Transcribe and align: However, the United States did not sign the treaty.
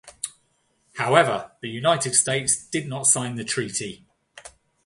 However, 0.95 1.51
the 1.61 1.69
United 1.69 2.15
States 2.15 2.65
did 2.69 2.87
not 2.87 3.05
sign 3.05 3.35
the 3.35 3.43
treaty. 3.45 4.07